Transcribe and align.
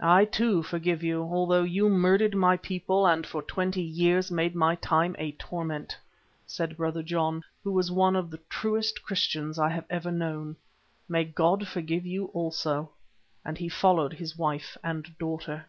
"I, 0.00 0.24
too, 0.24 0.64
forgive 0.64 1.04
you, 1.04 1.22
although 1.22 1.62
you 1.62 1.88
murdered 1.88 2.34
my 2.34 2.56
people 2.56 3.06
and 3.06 3.24
for 3.24 3.40
twenty 3.40 3.82
years 3.84 4.28
made 4.28 4.56
my 4.56 4.74
time 4.74 5.14
a 5.16 5.30
torment," 5.30 5.96
said 6.44 6.76
Brother 6.76 7.04
John, 7.04 7.44
who 7.62 7.70
was 7.70 7.88
one 7.88 8.16
of 8.16 8.30
the 8.32 8.40
truest 8.48 9.04
Christians 9.04 9.60
I 9.60 9.68
have 9.68 9.86
ever 9.88 10.10
known. 10.10 10.56
"May 11.08 11.22
God 11.22 11.68
forgive 11.68 12.04
you 12.04 12.24
also"; 12.34 12.90
and 13.44 13.56
he 13.58 13.68
followed 13.68 14.14
his 14.14 14.36
wife 14.36 14.76
and 14.82 15.16
daughter. 15.18 15.66